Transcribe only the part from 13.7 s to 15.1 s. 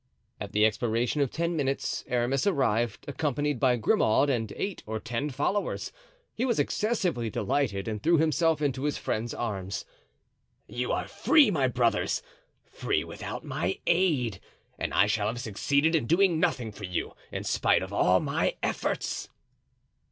aid! and I